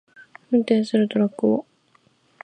[0.49, 1.67] 運転するトラックを